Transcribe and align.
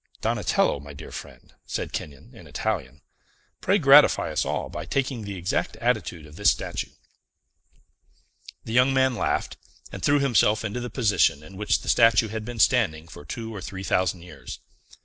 "Donatello, 0.21 0.79
my 0.79 0.93
dear 0.93 1.11
friend," 1.11 1.53
said 1.67 1.93
Kenyon, 1.93 2.31
in 2.33 2.47
Italian, 2.47 3.01
"pray 3.59 3.77
gratify 3.77 4.31
us 4.31 4.43
all 4.45 4.67
by 4.67 4.83
taking 4.83 5.21
the 5.21 5.35
exact 5.35 5.75
attitude 5.75 6.25
of 6.25 6.37
this 6.37 6.49
statue." 6.49 6.89
The 8.63 8.73
young 8.73 8.95
man 8.95 9.13
laughed, 9.13 9.57
and 9.91 10.01
threw 10.01 10.17
himself 10.17 10.65
into 10.65 10.79
the 10.79 10.89
position 10.89 11.43
in 11.43 11.55
which 11.55 11.81
the 11.81 11.87
statue 11.87 12.29
has 12.29 12.41
been 12.41 12.57
standing 12.57 13.07
for 13.07 13.23
two 13.25 13.53
or 13.53 13.61
three 13.61 13.83
thousand 13.83 14.23
years. 14.23 14.57